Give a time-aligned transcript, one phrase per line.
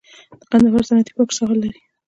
[0.39, 1.79] د کندهار صنعتي پارک څه حال لري؟